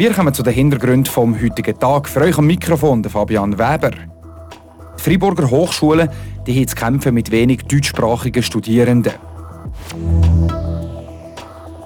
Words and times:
Wir 0.00 0.14
kommen 0.14 0.32
zu 0.32 0.42
den 0.42 0.54
Hintergründen 0.54 1.04
vom 1.04 1.38
heutigen 1.38 1.78
Tag. 1.78 2.08
Für 2.08 2.22
euch 2.22 2.38
am 2.38 2.46
Mikrofon 2.46 3.02
der 3.02 3.10
Fabian 3.10 3.58
Weber. 3.58 3.90
Die 3.90 5.02
Freiburger 5.02 5.50
Hochschulen 5.50 6.08
die 6.46 6.56
haben 6.56 6.68
zu 6.68 6.74
kämpfen 6.74 7.12
mit 7.12 7.30
wenig 7.30 7.64
deutschsprachigen 7.64 8.42
Studierenden. 8.42 9.12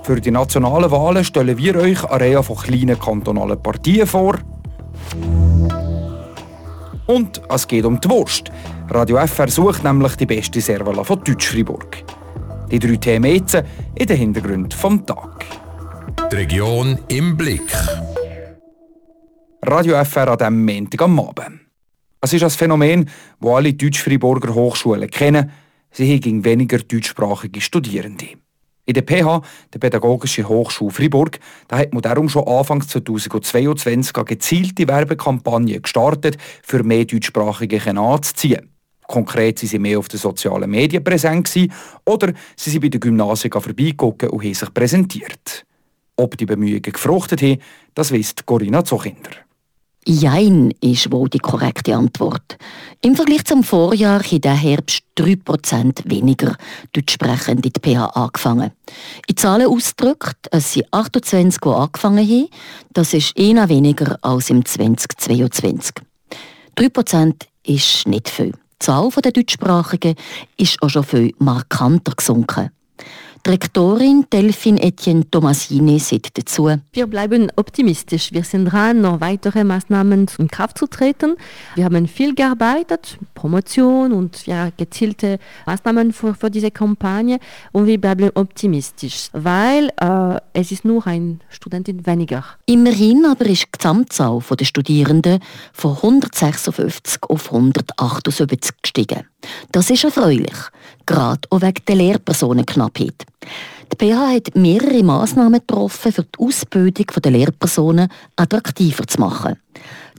Für 0.05 0.21
die 0.21 0.31
nationalen 0.31 0.93
Wahlen 0.93 1.25
stellen 1.25 1.59
wir 1.59 1.75
euch 1.75 2.05
eine 2.05 2.21
Reihe 2.21 2.43
von 2.45 2.57
kleinen 2.57 3.01
kantonalen 3.01 3.61
Partien 3.61 4.07
vor. 4.07 4.39
Und 7.07 7.43
es 7.49 7.67
geht 7.67 7.85
um 7.85 8.01
die 8.01 8.09
Wurst. 8.09 8.53
Radio 8.91 9.17
FR 9.27 9.49
sucht 9.49 9.83
nämlich 9.83 10.15
die 10.15 10.27
beste 10.27 10.61
Servala 10.61 11.03
von 11.03 11.19
Deutsch-Fribourg. 11.25 12.05
Die 12.71 12.79
drei 12.79 12.95
Themen 12.95 13.35
jetzt 13.35 13.61
in 13.97 14.07
den 14.07 14.17
Hintergrund 14.17 14.73
vom 14.73 15.05
Tag. 15.05 15.47
Die 16.31 16.37
Region 16.37 16.99
im 17.09 17.37
Blick. 17.37 17.73
Radio 19.67 19.95
FR 20.05 20.29
an 20.29 20.37
diesem 20.37 20.67
Montag 20.67 21.01
am 21.01 21.19
Abend. 21.19 21.61
Es 22.21 22.35
ist 22.35 22.43
ein 22.43 22.51
Phänomen, 22.51 23.09
das 23.41 23.51
alle 23.51 23.73
Deutsch-Friburger 23.73 24.55
Hochschulen 24.55 25.09
kennen. 25.09 25.51
Sie 25.91 26.15
haben 26.15 26.45
weniger 26.45 26.79
deutschsprachige 26.79 27.63
Studierende. 27.63 28.27
In 28.85 28.93
der 28.93 29.03
PH, 29.03 29.41
der 29.73 29.79
Pädagogischen 29.79 30.47
Hochschule 30.47 30.91
Fribourg, 30.91 31.39
da 31.69 31.79
hat 31.79 31.95
man 31.95 32.03
darum 32.03 32.29
schon 32.29 32.47
Anfang 32.47 32.83
2022 32.83 34.15
eine 34.15 34.25
gezielte 34.27 34.87
Werbekampagne 34.87 35.81
gestartet, 35.81 36.37
für 36.63 36.83
mehr 36.83 37.07
Deutschsprachige 37.07 37.81
anzuziehen. 37.97 38.69
Konkret 39.07 39.61
sind 39.61 39.69
sie 39.71 39.79
mehr 39.79 39.99
auf 39.99 40.09
den 40.09 40.21
sozialen 40.21 40.71
Medien 40.71 41.03
präsent 41.03 41.51
oder 42.05 42.35
sie 42.55 42.69
sind 42.69 42.83
bei 42.83 42.91
den 42.91 43.01
Gymnasien 43.01 43.51
vorbeigeguckt 43.51 44.25
und 44.25 44.45
haben 44.45 44.55
sich 44.55 44.75
präsentiert. 44.75 45.65
Ob 46.17 46.37
die 46.37 46.47
Bemühungen 46.47 46.83
gefruchtet 46.83 47.41
haben, 47.41 47.59
das 47.95 48.13
wisst 48.13 48.45
Corinna 48.45 48.85
Zochinder. 48.85 49.44
Jein 50.07 50.71
ist 50.83 51.11
wohl 51.11 51.31
die 51.31 51.39
korrekte 51.39 51.97
Antwort. 51.97 52.59
Im 53.01 53.17
Vergleich 53.17 53.45
zum 53.47 53.65
Vorjahr 53.65 54.23
haben 54.23 54.41
der 54.43 54.55
Herbst 54.55 55.03
3% 55.17 56.11
weniger 56.11 56.57
Deutschsprechende 56.93 57.69
in 57.69 57.73
die 57.73 57.81
PH 57.81 58.05
angefangen. 58.09 58.73
In 59.27 59.37
Zahlen 59.37 59.67
ausgedrückt, 59.67 60.49
es 60.51 60.75
sind 60.75 60.93
28, 60.93 61.59
die 61.59 61.69
angefangen 61.69 62.29
haben. 62.29 62.49
Das 62.93 63.15
ist 63.15 63.39
eher 63.39 63.67
weniger 63.71 64.19
als 64.21 64.51
im 64.51 64.65
2022. 64.65 65.95
3% 66.77 67.35
ist 67.67 68.07
nicht 68.07 68.29
viel. 68.29 68.53
Die 68.53 68.79
Zahl 68.81 69.09
der 69.09 69.33
Deutschsprachigen 69.33 70.17
ist 70.59 70.83
auch 70.83 70.91
schon 70.91 71.05
viel 71.05 71.35
markanter 71.39 72.13
gesunken. 72.15 72.71
Rektorin 73.47 74.25
Delphine 74.33 74.81
Etienne 74.83 75.31
Tomasini 75.31 75.99
sagt 75.99 76.39
dazu. 76.39 76.71
Wir 76.93 77.07
bleiben 77.07 77.53
optimistisch. 77.57 78.33
Wir 78.33 78.43
sind 78.43 78.67
dran, 78.67 79.03
noch 79.03 79.21
weitere 79.21 79.65
Maßnahmen 79.65 80.27
in 80.39 80.49
Kraft 80.49 80.79
zu 80.79 80.87
treten. 80.87 81.37
Wir 81.75 81.85
haben 81.85 82.09
viel 82.09 82.35
gearbeitet, 82.35 83.19
Promotion 83.35 84.13
und 84.13 84.47
ja, 84.47 84.71
gezielte 84.75 85.39
Maßnahmen 85.67 86.15
für, 86.15 86.35
für 86.35 86.51
diese 86.51 86.71
Kampagne 86.71 87.39
und 87.73 87.87
wir 87.87 88.01
bleiben 88.01 88.31
optimistisch, 88.35 89.29
weil 89.33 89.91
äh, 90.01 90.41
es 90.55 90.73
ist 90.73 90.87
nur 90.87 91.07
ein 91.07 91.41
Studentin 91.51 92.07
weniger. 92.07 92.45
Immerhin 92.65 93.27
aber 93.27 93.45
ist 93.45 93.65
die 93.65 93.79
Gesamtzahl 93.79 94.41
der 94.59 94.65
Studierenden 94.65 95.41
von 95.75 95.97
156 95.97 97.23
auf 97.29 97.53
178 97.53 98.73
gestiegen. 98.81 99.25
Das 99.73 99.91
ist 99.91 100.05
erfreulich, 100.05 100.57
gerade 101.07 101.41
auch 101.51 101.63
wegen 101.63 101.85
der 101.87 101.97
Lehrpersonenknappheit. 101.97 103.27
Die 103.93 103.97
PH 104.07 104.35
hat 104.35 104.55
mehrere 104.55 105.03
Massnahmen 105.03 105.61
getroffen, 105.61 106.13
für 106.13 106.23
die 106.23 106.39
Ausbildung 106.39 107.07
der 107.23 107.33
Lehrpersonen 107.33 108.09
attraktiver 108.37 109.07
zu 109.07 109.21
machen. 109.21 109.57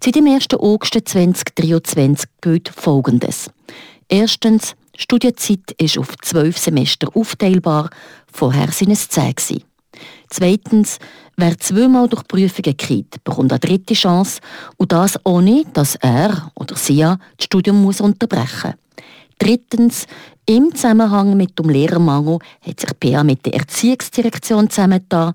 Seit 0.03 0.16
dem 0.16 0.28
1. 0.28 0.48
August 0.53 0.94
2023 0.94 2.30
gilt 2.42 2.70
Folgendes. 2.70 3.50
Erstens, 4.08 4.75
die 4.96 5.02
Studienzeit 5.02 5.72
ist 5.78 5.97
auf 5.97 6.16
zwölf 6.22 6.57
Semester 6.57 7.09
aufteilbar, 7.16 7.90
vorher 8.31 8.72
sind 8.72 8.92
es 8.92 9.09
zehn. 9.09 9.34
Zweitens, 10.30 11.00
wer 11.38 11.57
zweimal 11.57 12.07
durch 12.07 12.28
Prüfungen 12.28 12.78
geht, 12.78 13.24
bekommt 13.24 13.52
eine 13.52 13.59
dritte 13.59 13.94
Chance 13.94 14.42
und 14.78 14.92
das 14.92 15.18
ohne, 15.24 15.63
dass 15.74 15.96
er 15.96 16.52
oder 16.56 16.75
sie 16.75 17.00
das 17.00 17.18
Studium 17.42 17.81
muss 17.81 18.02
unterbrechen 18.02 18.74
muss. 18.75 19.05
Drittens, 19.38 20.07
im 20.47 20.73
Zusammenhang 20.75 21.35
mit 21.35 21.57
dem 21.57 21.69
Lehrermangel 21.69 22.40
hat 22.62 22.79
sich 22.79 23.00
PA 23.00 23.23
mit 23.23 23.46
der 23.46 23.56
Erziehungsdirektion 23.56 24.69
zusammengetan. 24.69 25.34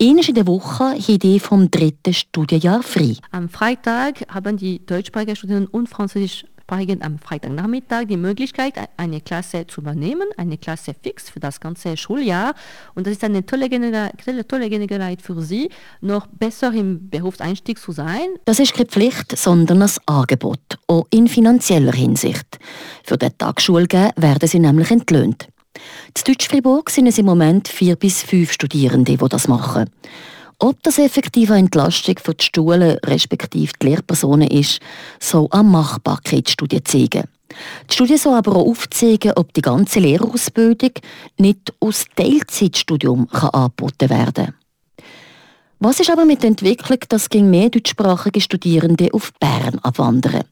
Einmal 0.00 0.28
in 0.28 0.34
der 0.34 0.46
Woche 0.46 0.96
die 0.98 1.40
vom 1.40 1.70
dritten 1.70 2.12
Studienjahr 2.12 2.82
frei. 2.82 3.16
Am 3.30 3.48
Freitag 3.48 4.22
haben 4.28 4.56
die 4.56 4.84
deutschsprachigen 4.84 5.36
Studenten 5.36 5.68
und 5.68 5.88
Französisch 5.88 6.44
Sprachigen 6.68 7.02
am 7.02 7.18
Freitagnachmittag 7.18 8.04
die 8.08 8.18
Möglichkeit, 8.18 8.74
eine 8.98 9.22
Klasse 9.22 9.66
zu 9.66 9.80
übernehmen, 9.80 10.28
eine 10.36 10.58
Klasse 10.58 10.92
fix 11.02 11.30
für 11.30 11.40
das 11.40 11.60
ganze 11.60 11.96
Schuljahr. 11.96 12.52
Und 12.94 13.06
das 13.06 13.14
ist 13.14 13.24
eine 13.24 13.46
tolle, 13.46 13.70
tolle 14.46 14.68
Gelegenheit 14.68 15.22
für 15.22 15.40
Sie, 15.40 15.70
noch 16.02 16.26
besser 16.26 16.70
im 16.74 17.08
Berufseinstieg 17.08 17.78
zu 17.78 17.92
sein. 17.92 18.28
Das 18.44 18.58
ist 18.58 18.74
keine 18.74 18.84
Pflicht, 18.84 19.34
sondern 19.38 19.80
ein 19.80 19.90
Angebot, 20.04 20.60
auch 20.88 21.06
in 21.08 21.26
finanzieller 21.28 21.92
Hinsicht. 21.92 22.58
Für 23.02 23.16
den 23.16 23.36
Tag 23.38 23.62
Schulgehen 23.62 24.10
werden 24.16 24.46
sie 24.46 24.58
nämlich 24.58 24.90
entlöhnt. 24.90 25.48
In 25.74 26.22
Deutsch-Fribourg 26.26 26.90
sind 26.90 27.06
es 27.06 27.16
im 27.16 27.24
Moment 27.24 27.68
vier 27.68 27.96
bis 27.96 28.22
fünf 28.22 28.52
Studierende, 28.52 29.16
die 29.16 29.28
das 29.28 29.48
machen. 29.48 29.88
Ob 30.60 30.82
das 30.82 30.98
effektive 30.98 31.54
Entlastung 31.54 32.16
für 32.20 32.34
die 32.34 32.44
Schulen 32.52 32.98
respektive 33.04 33.72
die 33.80 33.86
Lehrpersonen 33.86 34.48
ist, 34.48 34.80
soll 35.20 35.46
eine 35.52 35.62
Machbarkeitsstudie 35.62 36.82
zeigen. 36.82 37.28
Die 37.88 37.94
Studie 37.94 38.16
soll 38.16 38.34
aber 38.34 38.56
auch 38.56 38.66
aufzeigen, 38.66 39.34
ob 39.36 39.52
die 39.54 39.62
ganze 39.62 40.00
Lehrerausbildung 40.00 40.90
nicht 41.38 41.72
aus 41.78 42.06
Teilzeitstudium 42.16 43.28
angeboten 43.30 44.10
werden 44.10 44.46
kann. 44.46 44.57
Was 45.80 46.00
ist 46.00 46.10
aber 46.10 46.24
mit 46.24 46.42
der 46.42 46.48
Entwicklung, 46.48 46.98
dass 47.08 47.30
gegen 47.30 47.50
mehr 47.50 47.70
deutschsprachige 47.70 48.40
Studierende 48.40 49.10
auf 49.12 49.32
Bern 49.38 49.78
abwandern? 49.84 50.42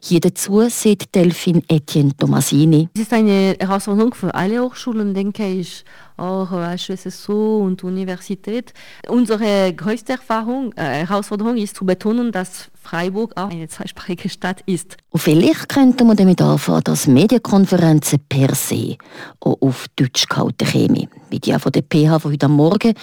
Hier 0.00 0.20
dazu 0.20 0.62
sieht 0.68 1.16
Delphine 1.16 1.64
Etienne 1.68 2.16
Tomasini. 2.16 2.88
Es 2.94 3.00
ist 3.00 3.12
eine 3.12 3.56
Herausforderung 3.58 4.14
für 4.14 4.32
alle 4.32 4.62
Hochschulen, 4.62 5.14
denke 5.14 5.48
ich, 5.48 5.84
auch 6.16 6.50
HSSO 6.52 7.58
und 7.58 7.82
Universität. 7.82 8.72
Unsere 9.08 9.72
größte 9.74 10.12
Erfahrung, 10.12 10.72
äh, 10.74 11.04
Herausforderung 11.04 11.56
ist 11.56 11.74
zu 11.74 11.84
betonen, 11.84 12.30
dass 12.30 12.70
Freiburg 12.80 13.32
auch 13.36 13.50
eine 13.50 13.66
zweisprachige 13.66 14.28
Stadt 14.28 14.62
ist. 14.66 14.96
Und 15.10 15.18
vielleicht 15.18 15.68
könnte 15.68 16.04
man 16.04 16.16
damit 16.16 16.40
anfangen, 16.40 16.84
dass 16.84 17.08
Medienkonferenzen 17.08 18.20
per 18.28 18.54
se 18.54 18.96
auch 19.40 19.60
auf 19.60 19.86
Deutsch 19.96 20.28
gehalten 20.28 20.68
kämen. 20.68 21.08
Wie 21.30 21.40
die 21.40 21.58
von 21.58 21.72
der 21.72 21.82
PH 21.82 22.20
von 22.20 22.32
heute 22.32 22.48
Morgen 22.48 22.94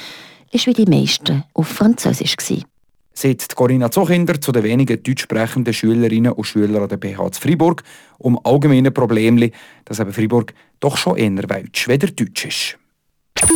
ist 0.56 0.68
wie 0.68 0.74
die 0.74 0.86
meisten 0.86 1.44
auf 1.54 1.68
Französisch. 1.68 2.38
Gewesen. 2.38 2.64
Sagt 3.14 3.56
Corinna 3.56 3.92
Zochinder 3.92 4.40
zu 4.40 4.52
den 4.52 4.64
wenigen 4.64 5.02
deutsch 5.04 5.24
sprechenden 5.24 5.74
Schülerinnen 5.74 6.32
und 6.32 6.46
Schülern 6.46 6.84
an 6.84 6.90
der 6.90 6.98
BH 6.98 7.32
zu 7.34 7.42
Freiburg 7.42 7.84
um 8.18 8.40
allgemeine 8.44 8.92
Probleme, 8.92 9.52
dass 9.84 10.00
eben 10.00 10.14
Freiburg 10.14 10.54
doch 10.80 10.98
schon 10.98 11.18
eher 11.18 11.50
welsch 11.50 11.88
weder 11.88 12.08
deutsch 12.08 12.46
ist. 12.46 12.78
Das 13.36 13.48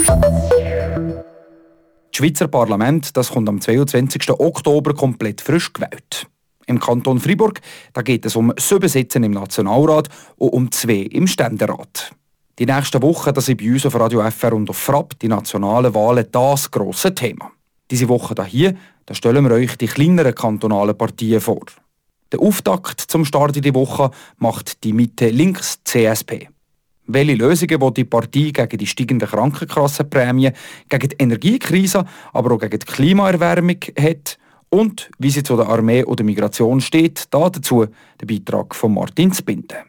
Schweizer 2.12 2.48
Parlament 2.48 3.16
das 3.16 3.32
kommt 3.32 3.48
am 3.48 3.62
22. 3.62 4.30
Oktober 4.32 4.94
komplett 4.94 5.42
frisch 5.42 5.72
gewählt. 5.72 6.28
Im 6.68 6.80
Kanton 6.80 7.20
Freiburg 7.20 7.62
da 7.94 8.02
geht 8.02 8.26
es 8.26 8.36
um 8.36 8.54
sieben 8.58 8.90
Sitze 8.90 9.20
im 9.20 9.32
Nationalrat 9.32 10.10
und 10.38 10.50
um 10.50 10.72
zwei 10.72 11.08
im 11.12 11.28
Ständerat. 11.28 12.14
Die 12.60 12.66
nächsten 12.66 13.02
Wochen 13.02 13.34
das 13.34 13.46
sind 13.46 13.62
bei 13.62 13.72
uns 13.72 13.86
auf 13.86 13.96
Radio 13.96 14.22
FR 14.30 14.52
und 14.52 14.70
auf 14.70 14.76
FRAP 14.76 15.18
die 15.20 15.30
nationalen 15.30 15.96
Wahlen 15.96 16.28
das 16.30 16.70
grosse 16.70 17.16
Thema. 17.16 17.54
Diese 17.90 18.10
Woche 18.10 18.36
hier, 18.44 18.76
da 19.06 19.14
stellen 19.14 19.46
wir 19.46 19.56
euch 19.56 19.78
die 19.78 19.88
kleineren 19.88 20.36
kantonalen 20.36 20.98
Partien 20.98 21.40
vor. 21.40 21.64
Der 22.34 22.42
Auftakt 22.42 23.00
zum 23.00 23.24
Start 23.24 23.56
in 23.56 23.62
die 23.62 23.74
Woche 23.74 24.12
macht 24.40 24.84
die 24.84 24.92
Mitte 24.92 25.30
links 25.30 25.80
CSP. 25.86 26.50
Welche 27.08 27.36
Lösungen 27.36 27.80
will 27.80 27.92
die 27.92 28.04
Partei 28.04 28.52
gegen 28.52 28.78
die 28.78 28.88
steigenden 28.88 29.30
Krankenkassenprämien, 29.30 30.54
gegen 30.90 31.10
die 31.10 31.16
Energiekrise, 31.18 32.04
aber 32.34 32.56
auch 32.56 32.60
gegen 32.60 32.80
die 32.80 32.86
Klimaerwärmung 32.86 33.80
hat 33.98 34.38
und 34.68 35.10
wie 35.18 35.30
sie 35.30 35.44
zu 35.44 35.56
der 35.56 35.70
Armee 35.70 36.04
oder 36.04 36.26
Migration 36.26 36.82
steht, 36.82 37.24
dazu 37.32 37.86
der 38.20 38.26
Beitrag 38.26 38.76
von 38.76 38.96
Martin 38.96 39.34
Spinde. 39.34 39.89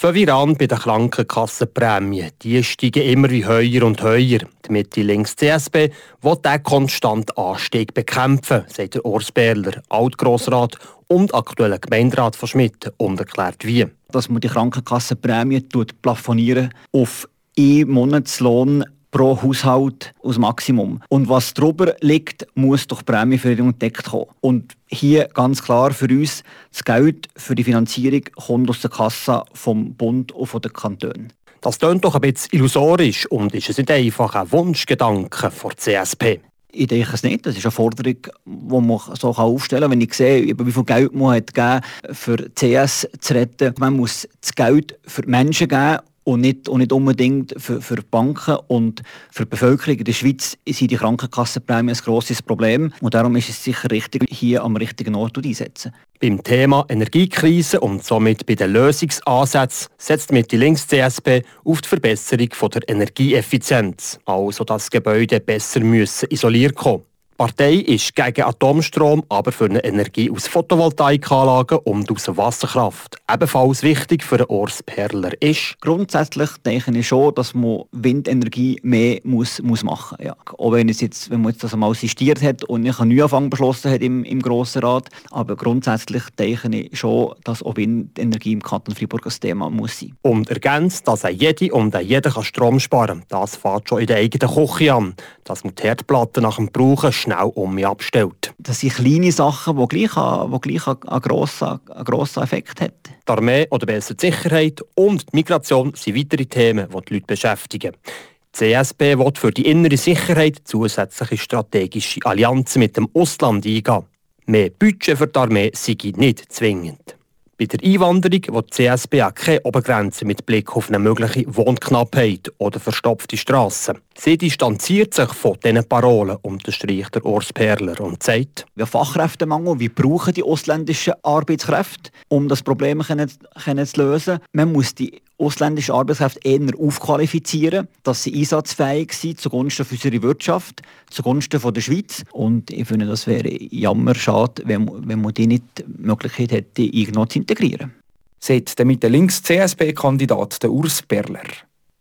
Fangen 0.00 0.14
wir 0.14 0.34
an 0.34 0.56
bei 0.56 0.66
den 0.66 0.78
Krankenkassenprämien. 0.78 2.30
Die 2.40 2.64
steigen 2.64 3.02
immer 3.02 3.28
wie 3.28 3.44
höher 3.44 3.82
und 3.84 4.02
höher. 4.02 4.38
Die 4.38 4.70
Mitte-Links-CSB 4.70 5.90
will 6.22 6.36
diesen 6.42 6.62
konstanten 6.62 7.36
Anstieg 7.36 7.92
bekämpfen, 7.92 8.64
sagt 8.66 8.94
der 8.94 9.04
Urs 9.04 9.30
Berler, 9.30 9.82
Altgrossrat 9.90 10.78
und 11.08 11.34
aktueller 11.34 11.78
Gemeinderat 11.78 12.34
von 12.34 12.48
Schmidt, 12.48 12.90
und 12.96 13.20
erklärt 13.20 13.66
wie. 13.66 13.88
Dass 14.10 14.30
man 14.30 14.40
die 14.40 14.48
Krankenkassenprämie 14.48 15.66
plafonieren 16.00 16.72
auf 16.92 17.28
einen 17.58 17.90
Monatslohn 17.90 18.86
pro 19.10 19.40
Haushalt 19.42 20.12
aus 20.22 20.38
Maximum. 20.38 21.00
Und 21.08 21.28
was 21.28 21.54
darüber 21.54 21.94
liegt, 22.00 22.46
muss 22.54 22.86
durch 22.86 23.04
Prämienverringerung 23.04 23.72
entdeckt 23.72 24.04
kommen. 24.04 24.26
Und 24.40 24.74
hier 24.86 25.28
ganz 25.28 25.62
klar 25.62 25.92
für 25.92 26.06
uns, 26.06 26.42
das 26.70 26.84
Geld 26.84 27.28
für 27.36 27.54
die 27.54 27.64
Finanzierung 27.64 28.22
kommt 28.36 28.70
aus 28.70 28.80
der 28.80 28.90
Kasse 28.90 29.42
vom 29.52 29.94
Bund 29.94 30.32
und 30.32 30.46
von 30.46 30.60
den 30.60 30.72
Kantonen. 30.72 31.32
Das 31.60 31.78
klingt 31.78 32.04
doch 32.04 32.14
ein 32.14 32.20
bisschen 32.22 32.48
illusorisch 32.52 33.26
und 33.26 33.54
ist 33.54 33.68
es 33.68 33.76
nicht 33.76 33.90
einfach 33.90 34.34
ein 34.34 34.50
Wunschgedanke 34.50 35.50
der 35.62 35.76
CSP? 35.76 36.40
Ich 36.72 36.86
denke 36.86 37.10
es 37.12 37.22
nicht. 37.22 37.44
Das 37.44 37.56
ist 37.56 37.64
eine 37.64 37.72
Forderung, 37.72 38.16
die 38.44 38.80
man 38.80 39.00
so 39.18 39.30
aufstellen 39.30 39.82
kann. 39.82 39.90
Wenn 39.90 40.00
ich 40.00 40.14
sehe, 40.14 40.54
wie 40.56 40.72
viel 40.72 40.84
Geld 40.84 41.14
man 41.14 41.36
hat 41.36 41.52
gegeben 41.52 41.80
für 42.12 42.36
CS 42.54 43.08
zu 43.20 43.34
retten, 43.34 43.74
man 43.78 43.96
muss 43.96 44.28
das 44.40 44.54
Geld 44.54 44.98
für 45.04 45.22
die 45.22 45.30
Menschen 45.30 45.68
geben 45.68 45.98
und 46.24 46.40
nicht, 46.40 46.68
und 46.68 46.80
nicht 46.80 46.92
unbedingt 46.92 47.54
für, 47.56 47.80
für 47.80 48.02
Banken 48.02 48.56
und 48.68 49.02
für 49.30 49.44
die 49.44 49.50
Bevölkerung. 49.50 49.98
In 49.98 50.04
der 50.04 50.12
Schweiz 50.12 50.56
sind 50.68 50.90
die 50.90 50.96
Krankenkassenprämien 50.96 51.96
ein 51.96 52.04
grosses 52.04 52.42
Problem 52.42 52.92
und 53.00 53.14
darum 53.14 53.36
ist 53.36 53.48
es 53.48 53.62
sicher 53.62 53.90
richtig, 53.90 54.24
hier 54.30 54.62
am 54.62 54.76
richtigen 54.76 55.14
Ort 55.14 55.38
einsetzen. 55.38 55.92
Beim 56.20 56.42
Thema 56.42 56.84
Energiekrise 56.88 57.80
und 57.80 58.04
somit 58.04 58.44
bei 58.44 58.54
den 58.54 58.72
Lösungsansätzen 58.72 59.88
setzt 59.96 60.32
mit 60.32 60.52
die 60.52 60.58
Links-CSP 60.58 61.42
auf 61.64 61.80
die 61.80 61.88
Verbesserung 61.88 62.48
der 62.74 62.88
Energieeffizienz, 62.88 64.18
also 64.26 64.64
dass 64.64 64.90
Gebäude 64.90 65.40
besser 65.40 65.80
müssen 65.80 66.28
isoliert 66.30 66.74
kommen 66.74 67.04
Partei 67.40 67.76
ist 67.76 68.14
gegen 68.14 68.42
Atomstrom, 68.42 69.24
aber 69.30 69.50
für 69.50 69.64
eine 69.64 69.82
Energie 69.82 70.30
aus 70.30 70.46
Photovoltaikanlagen 70.46 71.78
und 71.78 72.12
aus 72.12 72.28
Wasserkraft. 72.36 73.16
Ebenfalls 73.32 73.82
wichtig 73.82 74.22
für 74.22 74.36
den 74.36 74.48
Urs 74.48 74.82
Perler 74.82 75.32
ist. 75.40 75.80
Grundsätzlich 75.80 76.50
denke 76.66 76.90
ich 76.90 77.08
schon, 77.08 77.34
dass 77.34 77.54
man 77.54 77.84
Windenergie 77.92 78.78
mehr 78.82 79.20
muss, 79.24 79.62
muss 79.62 79.82
machen 79.82 80.18
muss. 80.18 80.26
Ja. 80.26 80.36
Auch 80.58 80.72
wenn, 80.72 80.90
es 80.90 81.00
jetzt, 81.00 81.30
wenn 81.30 81.40
man 81.40 81.52
jetzt 81.52 81.64
das 81.64 81.72
einmal 81.72 81.92
assistiert 81.92 82.42
hat 82.42 82.62
und 82.64 82.82
nicht 82.82 83.00
einen 83.00 83.16
Neuanfang 83.16 83.48
beschlossen 83.48 83.90
hat 83.90 84.02
im, 84.02 84.22
im 84.24 84.42
Grossen 84.42 84.82
Rat. 84.82 85.08
Aber 85.30 85.56
grundsätzlich 85.56 86.24
denke 86.38 86.68
ich 86.76 86.98
schon, 86.98 87.34
dass 87.44 87.62
auch 87.62 87.74
Windenergie 87.76 88.52
im 88.52 88.62
Kanton 88.62 88.94
Freiburg 88.94 89.24
ein 89.24 89.32
Thema 89.40 89.70
muss 89.70 90.00
sein. 90.00 90.14
Und 90.20 90.50
ergänzt, 90.50 91.08
dass 91.08 91.24
auch 91.24 91.30
jede 91.30 91.72
und 91.72 91.96
auch 91.96 92.00
jeder 92.00 92.32
kann 92.32 92.44
Strom 92.44 92.80
sparen 92.80 93.20
kann. 93.20 93.24
Das 93.30 93.56
fängt 93.56 93.88
schon 93.88 94.00
in 94.00 94.08
der 94.08 94.18
eigenen 94.18 94.54
Küche 94.54 94.92
an. 94.92 95.14
Dass 95.44 95.64
man 95.64 95.74
die 95.74 95.84
Herdplatte 95.84 96.42
nach 96.42 96.56
dem 96.56 96.70
Brauchen 96.70 97.10
schnell 97.30 97.52
um 97.54 97.74
mich 97.74 97.86
abstellt. 97.86 98.54
Das 98.58 98.80
sind 98.80 98.94
kleine 98.94 99.32
Sachen, 99.32 99.76
die 99.76 99.86
gleich, 99.88 100.16
einen, 100.16 100.60
gleich 100.60 100.86
einen, 100.86 101.22
grossen, 101.22 101.80
einen 101.88 102.04
grossen 102.04 102.42
Effekt 102.42 102.80
haben. 102.80 102.92
Die 103.26 103.32
Armee 103.32 103.66
oder 103.70 103.86
besser 103.86 104.14
die 104.14 104.26
Sicherheit 104.26 104.80
und 104.94 105.22
die 105.32 105.36
Migration 105.36 105.92
sind 105.94 106.16
weitere 106.16 106.46
Themen, 106.46 106.88
die 106.88 107.04
die 107.08 107.14
Leute 107.14 107.26
beschäftigen. 107.26 107.92
Die 107.92 108.72
CSB 108.72 109.18
will 109.18 109.32
für 109.36 109.52
die 109.52 109.66
innere 109.66 109.96
Sicherheit 109.96 110.62
zusätzliche 110.64 111.38
strategische 111.38 112.20
Allianzen 112.24 112.80
mit 112.80 112.96
dem 112.96 113.08
Ausland 113.14 113.64
eingehen. 113.64 114.04
Mehr 114.46 114.70
Budget 114.70 115.16
für 115.16 115.28
die 115.28 115.38
Armee 115.38 115.70
sei 115.74 115.96
nicht 116.16 116.52
zwingend. 116.52 117.16
Bei 117.56 117.66
der 117.66 117.80
Einwanderung 117.84 118.42
will 118.54 118.62
die 118.62 118.70
CSB 118.70 119.22
auch 119.22 119.34
keine 119.34 119.60
Obergrenze 119.64 120.24
mit 120.24 120.46
Blick 120.46 120.74
auf 120.74 120.88
eine 120.88 120.98
mögliche 120.98 121.44
Wohnknappheit 121.46 122.50
oder 122.56 122.80
verstopfte 122.80 123.36
Strassen. 123.36 123.98
Sie 124.22 124.36
distanziert 124.36 125.14
sich 125.14 125.32
von 125.32 125.56
diesen 125.64 125.82
Parolen, 125.88 126.36
unterstreicht 126.42 127.14
der 127.14 127.24
Urs 127.24 127.54
Perler 127.54 127.98
und 128.02 128.22
sagt, 128.22 128.66
wir 128.74 128.84
Fachkräftemangel, 128.84 129.80
wir 129.80 129.88
brauchen 129.88 130.34
die 130.34 130.42
ausländischen 130.42 131.14
Arbeitskräfte, 131.22 132.10
um 132.28 132.46
das 132.46 132.62
Problem 132.62 133.00
können, 133.00 133.30
können 133.64 133.86
zu 133.86 134.02
lösen. 134.02 134.38
Man 134.52 134.72
muss 134.72 134.94
die 134.94 135.22
ausländische 135.38 135.94
Arbeitskräfte 135.94 136.40
eher 136.44 136.60
aufqualifizieren, 136.78 137.88
dass 138.02 138.24
sie 138.24 138.38
einsatzfähig 138.38 139.14
sind 139.14 139.40
zugunsten 139.40 139.86
für 139.86 139.94
unsere 139.94 140.22
Wirtschaft, 140.22 140.82
zugunsten 141.08 141.58
von 141.58 141.72
der 141.72 141.80
Schweiz. 141.80 142.22
Und 142.32 142.70
ich 142.70 142.86
finde, 142.86 143.06
das 143.06 143.26
wäre 143.26 143.48
jammer 143.72 144.14
schade, 144.14 144.64
wenn, 144.66 144.86
wenn 145.08 145.22
man 145.22 145.32
die 145.32 145.46
nicht 145.46 145.64
die 145.78 145.84
Möglichkeit 145.96 146.52
hätte, 146.52 146.82
irgendwo 146.82 147.24
zu 147.24 147.38
integrieren. 147.38 147.94
Sagt 148.38 148.78
der 148.78 148.84
mit 148.84 149.02
der 149.02 149.08
Links-CSP-Kandidat 149.08 150.62
Urs 150.66 151.00
Berler. 151.08 151.40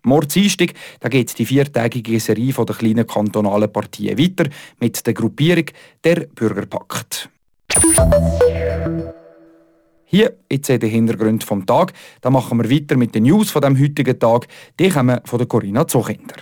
Morgen 0.03 0.27
Dienstag 0.27 0.73
da 0.99 1.09
geht 1.09 1.37
die 1.37 1.45
viertägige 1.45 2.19
Serie 2.19 2.53
der 2.53 2.75
kleinen 2.75 3.05
kantonalen 3.05 3.71
Partien 3.71 4.17
weiter 4.17 4.49
mit 4.79 5.05
der 5.05 5.13
Gruppierung 5.13 5.65
der 6.03 6.27
Bürgerpakt. 6.33 7.29
Hier 10.05 10.37
jetzt 10.51 10.69
den 10.69 10.81
Hintergrund 10.81 11.43
vom 11.43 11.65
Tag. 11.65 11.93
Da 12.21 12.29
machen 12.29 12.57
wir 12.57 12.71
weiter 12.71 12.97
mit 12.97 13.13
den 13.13 13.23
News 13.23 13.51
von 13.51 13.61
dem 13.61 13.79
heutigen 13.79 14.17
Tag. 14.17 14.47
Die 14.79 14.89
kommen 14.89 15.19
von 15.25 15.37
der 15.37 15.47
Corinna 15.47 15.87
Zuchinder. 15.87 16.35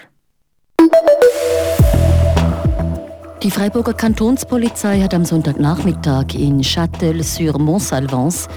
Die 3.44 3.52
Freiburger 3.52 3.94
Kantonspolizei 3.94 5.02
hat 5.02 5.14
am 5.14 5.26
Sonntagnachmittag 5.26 6.34
in 6.34 6.62
Châtel-sur-Montsalvance 6.62 8.48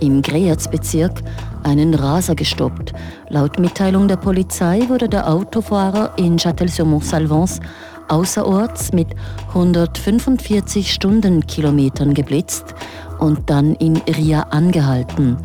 im 0.00 0.22
Greyerz-Bezirk 0.22 1.22
einen 1.64 1.94
Raser 1.94 2.34
gestoppt. 2.34 2.92
Laut 3.28 3.58
Mitteilung 3.58 4.08
der 4.08 4.16
Polizei 4.16 4.88
wurde 4.88 5.08
der 5.08 5.28
Autofahrer 5.28 6.12
in 6.16 6.38
Châtel-sur-Montsalvance 6.38 7.60
außerorts 8.08 8.92
mit 8.92 9.08
145 9.48 10.92
Stundenkilometern 10.92 12.14
geblitzt 12.14 12.74
und 13.18 13.50
dann 13.50 13.74
in 13.74 13.96
Ria 13.98 14.42
angehalten. 14.50 15.36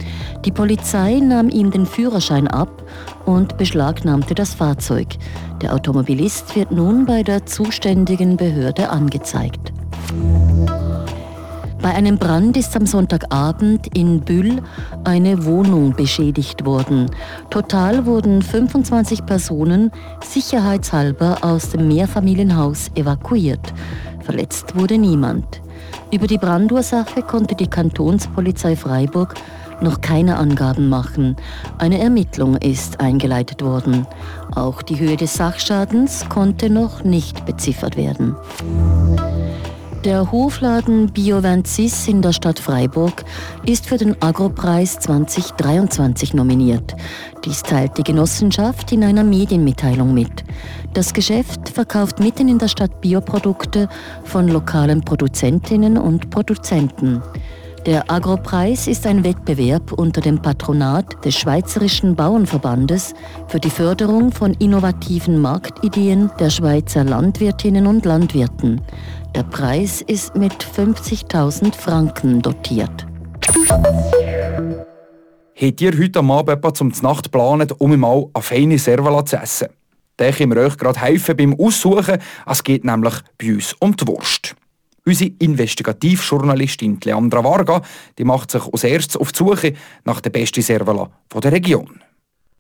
Die 0.46 0.52
Polizei 0.52 1.20
nahm 1.20 1.50
ihm 1.50 1.72
den 1.72 1.86
Führerschein 1.86 2.48
ab 2.48 2.84
und 3.26 3.58
beschlagnahmte 3.58 4.36
das 4.36 4.54
Fahrzeug. 4.54 5.08
Der 5.62 5.74
Automobilist 5.74 6.56
wird 6.56 6.72
nun 6.72 7.06
bei 7.06 7.24
der 7.24 7.46
zuständigen 7.46 8.38
Behörde 8.38 8.90
angezeigt. 8.90 9.73
Bei 11.84 11.94
einem 11.94 12.18
Brand 12.18 12.56
ist 12.56 12.74
am 12.78 12.86
Sonntagabend 12.86 13.88
in 13.94 14.22
Büll 14.22 14.62
eine 15.04 15.44
Wohnung 15.44 15.94
beschädigt 15.94 16.66
worden. 16.66 17.12
Total 17.50 18.06
wurden 18.06 18.42
25 18.42 19.26
Personen 19.26 19.92
sicherheitshalber 20.26 21.40
aus 21.42 21.72
dem 21.72 21.90
Mehrfamilienhaus 21.90 22.90
evakuiert. 22.96 23.74
Verletzt 24.22 24.78
wurde 24.78 24.98
niemand. 24.98 25.62
Über 26.10 26.26
die 26.26 26.38
Brandursache 26.38 27.22
konnte 27.22 27.54
die 27.54 27.68
Kantonspolizei 27.68 28.78
Freiburg 28.78 29.34
noch 29.82 30.00
keine 30.00 30.38
Angaben 30.38 30.88
machen. 30.88 31.36
Eine 31.80 32.00
Ermittlung 32.00 32.56
ist 32.56 33.02
eingeleitet 33.02 33.62
worden. 33.62 34.08
Auch 34.56 34.84
die 34.84 35.00
Höhe 35.00 35.18
des 35.18 35.34
Sachschadens 35.34 36.30
konnte 36.30 36.70
noch 36.70 37.04
nicht 37.04 37.46
beziffert 37.46 37.98
werden. 37.98 38.38
Der 40.04 40.34
Hofladen 40.34 41.14
Biovencis 41.14 42.10
in 42.10 42.22
der 42.22 42.34
Stadt 42.34 42.60
Freiburg 42.60 43.24
ist 43.66 43.86
für 43.86 43.98
den 43.98 44.22
Agropreis 44.22 45.00
2023 45.00 46.34
nominiert. 46.34 46.94
Dies 47.46 47.64
teilt 47.64 47.98
die 47.98 48.04
Genossenschaft 48.04 48.92
in 48.92 49.06
einer 49.06 49.24
Medienmitteilung 49.24 50.14
mit. 50.14 50.44
Das 50.94 51.14
Geschäft 51.14 51.70
verkauft 51.70 52.20
mitten 52.20 52.50
in 52.50 52.58
der 52.58 52.68
Stadt 52.68 53.00
Bioprodukte 53.00 53.88
von 54.26 54.50
lokalen 54.50 55.06
Produzentinnen 55.06 55.98
und 55.98 56.30
Produzenten. 56.30 57.22
Der 57.86 58.10
Agropreis 58.10 58.88
ist 58.88 59.06
ein 59.06 59.26
Wettbewerb 59.26 59.92
unter 59.92 60.22
dem 60.22 60.42
Patronat 60.42 61.26
des 61.26 61.36
Schweizerischen 61.36 62.16
Bauernverbandes 62.16 63.14
für 63.50 63.60
die 63.60 63.70
Förderung 63.70 64.32
von 64.32 64.54
innovativen 64.54 65.42
Marktideen 65.42 66.32
der 66.40 66.50
Schweizer 66.50 67.04
Landwirtinnen 67.04 67.86
und 67.86 68.06
Landwirten. 68.06 68.80
Der 69.36 69.44
Preis 69.44 70.02
ist 70.02 70.34
mit 70.38 70.54
50.000 70.54 71.76
Franken 71.76 72.42
dotiert. 72.42 73.06
Habt 75.62 75.82
ihr 75.82 76.00
heute 76.00 76.20
am 76.20 76.32
Abend 76.32 76.58
etwas 76.58 76.74
zum 76.76 76.94
Nacht 77.02 77.26
geplant, 77.26 77.74
um 77.80 78.00
mal 78.00 78.28
eine 78.34 78.44
feine 78.44 78.80
Servala 78.80 79.26
zu 79.26 79.36
essen? 79.36 79.68
Da 80.16 80.32
können 80.32 80.56
wir 80.56 80.62
euch 80.62 80.78
gerade 80.78 81.02
helfen 81.02 81.36
beim 81.36 81.60
Aussuchen. 81.60 82.20
Es 82.46 82.64
geht 82.64 82.86
nämlich 82.86 83.16
bei 83.38 83.56
uns 83.56 83.76
um 83.80 83.94
die 83.94 84.08
Wurst. 84.08 84.56
Unsere 85.06 85.32
Investigativjournalistin 85.40 87.00
Leandra 87.04 87.44
Varga 87.44 87.82
die 88.18 88.24
macht 88.24 88.52
sich 88.52 88.64
als 88.72 88.86
erstes 88.86 89.18
auf 89.18 89.34
die 89.34 89.38
Suche 89.38 89.74
nach 90.06 90.22
der 90.22 90.30
besten 90.30 90.62
Servala 90.62 91.10
der 91.34 91.52
Region. 91.52 92.00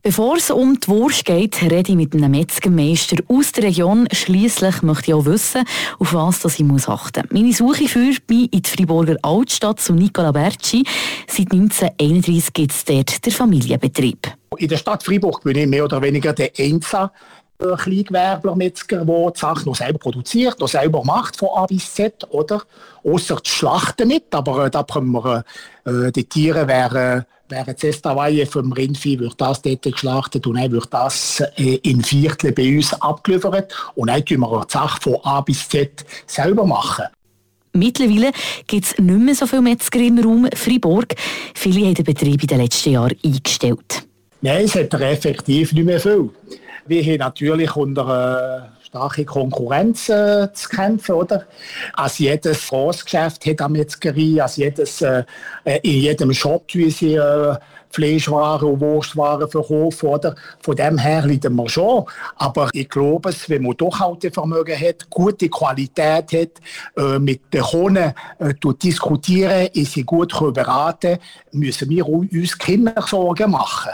Bevor 0.06 0.36
es 0.36 0.52
um 0.52 0.78
die 0.78 0.88
Wurst 0.90 1.24
geht, 1.24 1.62
rede 1.62 1.92
ich 1.92 1.96
mit 1.96 2.14
einem 2.14 2.32
Metzgermeister 2.32 3.24
aus 3.30 3.54
der 3.54 3.64
Region. 3.64 4.06
Schließlich 4.12 4.82
möchte 4.82 5.12
ich 5.12 5.14
auch 5.14 5.24
wissen, 5.24 5.64
auf 5.98 6.14
was 6.14 6.60
ich 6.60 6.66
muss 6.66 6.90
achten 6.90 7.24
muss. 7.32 7.32
Meine 7.32 7.54
Suche 7.54 7.88
führt 7.88 8.30
mich 8.30 8.52
in 8.52 8.62
die 8.62 8.70
Freiburger 8.70 9.16
Altstadt 9.22 9.80
zu 9.80 9.94
Nicola 9.94 10.34
Berci. 10.34 10.84
Seit 11.28 11.54
1931 11.54 12.52
gibt 12.52 12.74
es 12.74 12.84
dort 12.84 13.26
den 13.26 13.32
Familienbetrieb. 13.32 14.28
In 14.58 14.68
der 14.68 14.76
Stadt 14.76 15.04
Freiburg 15.04 15.42
bin 15.42 15.58
ich 15.58 15.68
mehr 15.68 15.86
oder 15.86 16.02
weniger 16.02 16.34
der 16.34 16.52
einzige 16.60 17.10
Kleingewerbler, 17.58 18.56
Metzger, 18.56 19.06
der 19.06 19.32
die 19.32 19.40
Sachen 19.40 19.66
noch 19.66 19.76
selber 19.76 20.00
produziert, 20.00 20.60
noch 20.60 20.68
selber 20.68 21.04
macht, 21.04 21.38
von 21.38 21.50
A 21.56 21.66
bis 21.66 21.94
Z, 21.94 22.28
oder? 22.30 22.64
Außer 23.04 23.38
die 23.38 23.50
Schlachten 23.50 24.08
nicht, 24.08 24.34
aber 24.34 24.66
äh, 24.66 24.72
da 24.72 24.84
können 24.84 25.12
wir, 25.12 25.44
äh, 25.86 26.12
die 26.12 26.26
Tiere 26.26 26.68
werden 26.68 27.26
Während 27.50 27.84
das 27.84 28.02
Tavaille 28.02 28.48
vom 28.48 28.72
Rindvieh 28.72 29.20
wird 29.20 29.40
das 29.40 29.62
dort 29.62 29.84
geschlachtet 29.84 30.48
und 30.48 30.56
dann 30.56 30.72
wird 30.72 30.92
das 30.92 31.44
äh, 31.58 31.76
in 31.84 32.02
Viertel 32.02 32.52
bei 32.52 32.78
uns 32.78 32.94
abgeliefert 33.00 33.72
und 33.94 34.08
dann 34.08 34.26
tun 34.26 34.40
wir 34.40 34.66
die 34.66 34.74
Sache 34.74 35.00
von 35.02 35.18
A 35.24 35.42
bis 35.42 35.68
Z 35.70 36.04
selber 36.26 36.66
machen. 36.66 37.06
Mittlerweile 37.74 38.32
gibt 38.66 38.86
es 38.86 38.98
nicht 38.98 39.20
mehr 39.20 39.36
so 39.36 39.46
viele 39.46 39.62
Metzger 39.62 40.00
im 40.00 40.20
Raum 40.20 40.48
Fribourg. 40.56 41.14
Viele 41.54 41.86
haben 41.86 41.96
den 41.96 42.06
Betrieb 42.06 42.42
in 42.42 42.48
den 42.48 42.62
letzten 42.62 42.92
Jahren 42.92 43.16
eingestellt. 43.24 44.08
Nein, 44.42 44.66
es 44.66 44.76
hat 44.76 44.94
effektiv 44.94 45.74
nicht 45.74 45.86
mehr 45.86 46.00
viel. 46.00 46.30
Wir 46.86 47.02
haben 47.04 47.20
natürlich 47.20 47.75
unter 47.78 48.68
äh, 48.74 48.86
starke 48.86 49.24
Konkurrenz 49.24 50.10
äh, 50.10 50.52
zu 50.52 50.68
kämpfen, 50.68 51.16
oder? 51.16 51.46
Als 51.94 52.20
jedes 52.20 52.68
Großgeschäft 52.68 53.46
hat 53.46 53.62
eine 53.62 53.70
Metzgerei, 53.70 54.42
als 54.42 54.58
jedes, 54.58 55.02
äh, 55.02 55.24
äh, 55.63 55.80
in 55.82 56.02
jedem 56.02 56.34
Shop, 56.34 56.70
sie 56.70 57.16
äh, 57.16 57.56
Fleischwaren 57.90 58.68
und 58.68 58.82
Wurstwaren 58.82 59.50
verkaufen, 59.50 60.10
oder? 60.10 60.36
Von 60.60 60.75
dem 60.75 60.98
her 60.98 61.25
leiden 61.25 61.56
wir 61.56 61.70
schon. 61.70 62.04
Aber 62.36 62.70
ich 62.74 62.90
glaube, 62.90 63.34
wenn 63.48 63.63
man 63.63 63.78
Durchhaltevermögen 63.78 64.78
hat, 64.78 65.10
gute 65.10 65.48
Qualität 65.48 66.34
hat, 66.34 66.52
äh, 66.98 67.18
mit 67.18 67.54
den 67.54 67.62
Kunden 67.62 68.13
diskutieren, 68.84 69.70
ist 69.74 69.94
sie 69.94 70.04
gut 70.04 70.34
beraten, 70.54 71.18
müssen 71.52 71.90
wir 71.90 72.08
uns 72.10 72.58
keine 72.58 72.94
Sorgen 73.08 73.52
machen. 73.52 73.94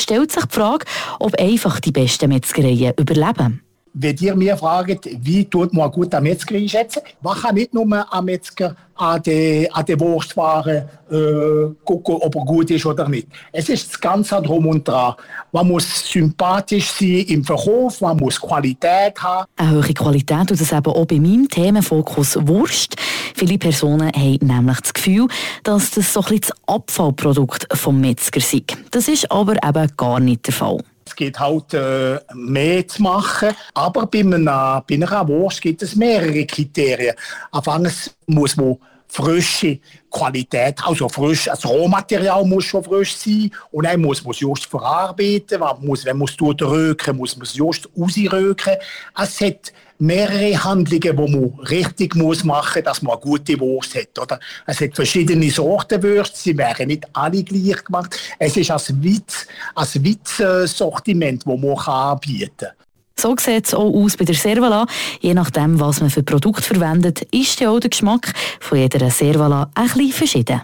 Stellt 0.00 0.32
sich 0.32 0.46
die 0.46 0.54
Frage, 0.54 0.86
ob 1.18 1.38
einfach 1.38 1.78
die 1.78 1.92
besten 1.92 2.30
Metzgereien 2.30 2.94
überleben 2.98 3.62
wenn 3.92 4.16
ihr 4.18 4.36
mir 4.36 4.56
fragt, 4.56 5.08
wie 5.22 5.44
tut 5.44 5.72
man 5.72 5.90
gut 5.90 6.14
am 6.14 6.22
Metzger 6.22 6.54
einschätzen, 6.54 7.02
man 7.20 7.36
kann 7.36 7.54
nicht 7.54 7.74
nur 7.74 7.86
am 8.12 8.24
Metzger 8.24 8.76
an 8.96 9.22
den, 9.22 9.72
an 9.72 9.84
den 9.84 9.98
Wurstwaren 9.98 10.88
äh, 11.10 11.74
gucken, 11.84 12.16
ob 12.20 12.34
er 12.34 12.44
gut 12.44 12.70
ist 12.70 12.84
oder 12.84 13.08
nicht. 13.08 13.28
Es 13.50 13.68
ist 13.68 13.92
das 13.92 14.00
Ganze 14.00 14.40
drum 14.42 14.66
und 14.66 14.86
dran. 14.86 15.14
Man 15.52 15.68
muss 15.68 16.10
sympathisch 16.10 16.90
sein 16.90 17.24
im 17.28 17.44
Verkauf, 17.44 18.00
man 18.00 18.16
muss 18.18 18.40
Qualität 18.40 19.20
haben. 19.20 19.46
Eine 19.56 19.76
hohe 19.76 19.94
Qualität 19.94 20.50
und 20.50 20.60
das 20.60 20.72
eben 20.72 20.86
auch 20.86 21.06
bei 21.06 21.18
meinem 21.18 21.48
Themenfokus 21.48 22.36
Wurst. 22.46 22.94
Viele 23.34 23.58
Personen 23.58 24.12
haben 24.12 24.38
nämlich 24.42 24.80
das 24.80 24.92
Gefühl, 24.92 25.26
dass 25.64 25.92
das 25.92 26.12
so 26.12 26.22
ein 26.22 26.40
das 26.40 26.52
Abfallprodukt 26.66 27.66
vom 27.76 28.00
Metzger 28.00 28.40
sei. 28.40 28.62
Das 28.90 29.08
ist 29.08 29.30
aber 29.32 29.54
eben 29.66 29.96
gar 29.96 30.20
nicht 30.20 30.46
der 30.46 30.54
Fall. 30.54 30.78
Es 31.10 31.16
geht 31.16 31.40
halt 31.40 31.74
äh, 31.74 32.20
mehr 32.34 32.86
zu 32.86 33.02
machen. 33.02 33.50
Aber 33.74 34.06
bei 34.06 34.20
einer, 34.20 34.84
bei 34.88 34.94
einer 34.94 35.26
Wurst 35.26 35.60
gibt 35.60 35.82
es 35.82 35.96
mehrere 35.96 36.46
Kriterien. 36.46 37.16
Anfangs 37.50 38.14
muss 38.26 38.56
man 38.56 38.76
frische 39.10 39.80
Qualität, 40.10 40.76
also 40.84 41.08
frisch, 41.08 41.44
das 41.46 41.64
Rohmaterial 41.64 42.44
muss 42.44 42.64
schon 42.64 42.84
frisch 42.84 43.16
sein 43.16 43.50
und 43.72 43.84
dann 43.84 44.00
muss 44.00 44.22
man 44.22 44.30
es 44.30 44.40
just 44.40 44.66
verarbeiten, 44.66 45.60
man 45.60 45.84
muss, 45.84 46.04
wenn 46.04 46.18
man 46.18 46.28
es 46.28 46.40
röken, 46.40 47.16
muss 47.16 47.36
man 47.36 47.44
es 47.44 47.54
just 47.54 47.88
rausröken. 47.98 48.74
Es 49.20 49.40
hat 49.40 49.72
mehrere 49.98 50.62
Handlungen, 50.64 51.00
die 51.00 51.36
man 51.36 51.60
richtig 51.66 52.14
muss 52.14 52.44
machen 52.44 52.82
muss, 52.82 52.84
dass 52.84 53.02
man 53.02 53.14
eine 53.14 53.20
gute 53.20 53.58
Wurst 53.60 53.94
hat. 53.94 54.18
Oder? 54.18 54.40
Es 54.66 54.80
hat 54.80 54.94
verschiedene 54.94 55.50
Sorten 55.50 56.02
Würste, 56.02 56.38
sie 56.38 56.56
werden 56.56 56.88
nicht 56.88 57.04
alle 57.12 57.42
gleich 57.42 57.84
gemacht. 57.84 58.16
Es 58.38 58.56
ist 58.56 58.70
ein 58.70 59.04
weites, 59.04 59.46
ein 59.74 60.04
weites 60.04 60.78
Sortiment, 60.78 61.44
das 61.46 61.58
man 61.58 61.76
anbieten 61.76 62.50
kann. 62.58 62.79
So 63.20 63.34
sieht 63.38 63.66
es 63.66 63.74
auch 63.74 63.92
aus 63.92 64.16
bei 64.16 64.24
der 64.24 64.34
Servala. 64.34 64.86
Je 65.20 65.34
nachdem, 65.34 65.78
was 65.78 66.00
man 66.00 66.08
für 66.08 66.22
Produkt 66.22 66.64
verwendet, 66.64 67.20
ist 67.30 67.60
ja 67.60 67.68
auch 67.68 67.78
der 67.78 67.90
Geschmack 67.90 68.32
von 68.60 68.78
jeder 68.78 69.10
Servala 69.10 69.70
ein 69.74 69.88
bisschen 69.88 70.12
verschieden. 70.12 70.62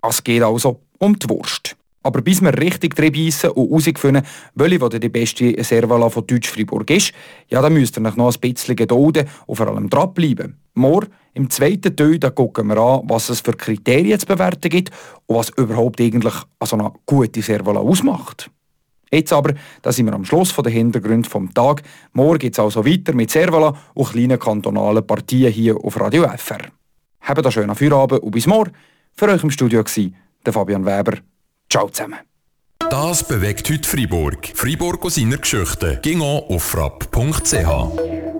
Es 0.00 0.24
geht 0.24 0.42
also 0.42 0.80
um 0.96 1.18
die 1.18 1.28
Wurst. 1.28 1.76
Aber 2.02 2.22
bis 2.22 2.40
wir 2.40 2.56
richtig 2.56 2.98
reinbeissen 2.98 3.50
und 3.50 3.68
herausfinden, 3.68 4.26
welche 4.54 5.00
die 5.00 5.08
beste 5.10 5.62
Servala 5.62 6.08
von 6.08 6.26
Deutsch-Fribourg 6.26 6.88
ist, 6.88 7.12
ja, 7.50 7.60
dann 7.60 7.74
müsst 7.74 7.98
ihr 7.98 8.00
noch 8.00 8.16
ein 8.16 8.40
bisschen 8.40 8.74
gedulden 8.74 9.28
und 9.44 9.56
vor 9.56 9.68
allem 9.68 9.90
dranbleiben. 9.90 10.56
Morgen, 10.72 11.08
im 11.34 11.50
zweiten 11.50 11.94
Teil, 11.94 12.18
da 12.18 12.30
gucken 12.30 12.68
wir 12.68 12.78
an, 12.78 13.02
was 13.04 13.28
es 13.28 13.42
für 13.42 13.52
Kriterien 13.52 14.18
zu 14.18 14.24
bewerten 14.24 14.70
gibt 14.70 14.90
und 15.26 15.36
was 15.36 15.50
überhaupt 15.50 16.00
eigentlich 16.00 16.34
so 16.64 16.76
eine 16.76 16.90
gute 17.04 17.42
Servala 17.42 17.80
ausmacht. 17.80 18.50
Jetzt 19.12 19.32
aber, 19.32 19.54
da 19.82 19.92
sind 19.92 20.06
wir 20.06 20.14
am 20.14 20.24
Schluss 20.24 20.54
der 20.54 20.72
Hintergründe 20.72 21.28
vom 21.28 21.52
Tag. 21.52 21.82
Morgen 22.12 22.38
geht 22.38 22.54
es 22.54 22.58
also 22.58 22.84
weiter 22.86 23.12
mit 23.12 23.30
Servala 23.30 23.76
und 23.94 24.10
kleinen 24.10 24.38
kantonalen 24.38 25.06
Partien 25.06 25.52
hier 25.52 25.76
auf 25.76 26.00
Radio 26.00 26.26
FR. 26.34 26.60
Habt 27.20 27.44
einen 27.44 27.52
schönen 27.52 27.74
Feierabend 27.74 28.22
und 28.22 28.30
bis 28.30 28.46
morgen. 28.46 28.72
Für 29.14 29.28
euch 29.28 29.42
im 29.42 29.50
Studio 29.50 29.80
war 29.80 30.10
der 30.46 30.52
Fabian 30.52 30.86
Weber. 30.86 31.18
Ciao 31.68 31.88
zusammen. 31.88 32.20
Das 32.90 33.26
bewegt 33.26 33.70
heute 33.70 33.88
Freiburg. 33.88 34.50
Freiburg 34.54 35.04
aus 35.04 35.14
seiner 35.14 35.36
Geschichte. 35.36 36.00
Ging 36.02 36.20
auf 36.20 36.62
frapp.ch. 36.62 38.31